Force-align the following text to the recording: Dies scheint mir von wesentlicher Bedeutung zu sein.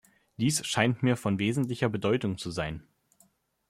Dies 0.37 0.65
scheint 0.65 1.03
mir 1.03 1.15
von 1.15 1.37
wesentlicher 1.37 1.87
Bedeutung 1.87 2.39
zu 2.39 2.49
sein. 2.49 2.81